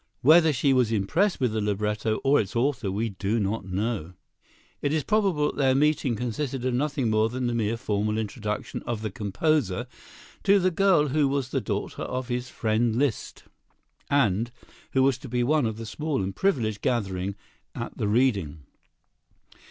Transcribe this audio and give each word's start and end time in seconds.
Whether 0.21 0.51
she 0.51 0.73
was 0.73 0.91
impressed 0.91 1.39
with 1.39 1.53
the 1.53 1.61
libretto 1.61 2.15
or 2.23 2.39
its 2.41 2.55
author 2.55 2.91
we 2.91 3.09
do 3.09 3.39
not 3.39 3.65
know. 3.65 4.13
It 4.81 4.93
is 4.93 5.03
probable 5.03 5.51
that 5.51 5.57
their 5.57 5.75
meeting 5.75 6.15
consisted 6.15 6.65
of 6.65 6.73
nothing 6.73 7.11
more 7.11 7.29
than 7.29 7.45
the 7.45 7.53
mere 7.53 7.77
formal 7.77 8.17
introduction 8.17 8.81
of 8.87 9.03
the 9.03 9.11
composer 9.11 9.85
to 10.41 10.57
the 10.59 10.71
girl 10.71 11.09
who 11.09 11.27
was 11.27 11.49
the 11.49 11.61
daughter 11.61 12.01
of 12.01 12.29
his 12.29 12.49
friend 12.49 12.95
Liszt, 12.95 13.43
and 14.09 14.49
who 14.93 15.03
was 15.03 15.19
to 15.19 15.29
be 15.29 15.43
one 15.43 15.67
of 15.67 15.77
the 15.77 15.85
small 15.85 16.23
and 16.23 16.35
privileged 16.35 16.81
gathering 16.81 17.35
at 17.75 17.95
the 17.95 18.07
reading. 18.07 18.63